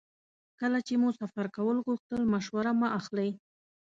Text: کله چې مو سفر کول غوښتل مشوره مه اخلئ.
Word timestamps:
کله 0.59 0.79
چې 0.87 0.93
مو 1.01 1.09
سفر 1.21 1.45
کول 1.55 1.77
غوښتل 1.87 2.21
مشوره 2.33 2.71
مه 2.79 2.87
اخلئ. 2.99 3.29